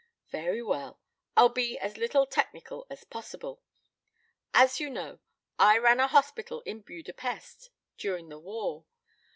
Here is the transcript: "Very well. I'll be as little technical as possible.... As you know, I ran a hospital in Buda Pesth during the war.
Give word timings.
"Very 0.31 0.63
well. 0.63 0.99
I'll 1.37 1.49
be 1.49 1.77
as 1.77 1.95
little 1.95 2.25
technical 2.25 2.87
as 2.89 3.03
possible.... 3.03 3.61
As 4.51 4.79
you 4.79 4.89
know, 4.89 5.19
I 5.59 5.77
ran 5.77 5.99
a 5.99 6.07
hospital 6.07 6.61
in 6.61 6.81
Buda 6.81 7.13
Pesth 7.13 7.69
during 7.99 8.29
the 8.29 8.39
war. 8.39 8.85